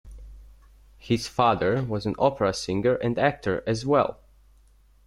[0.97, 4.19] His father was an opera singer and actor as well.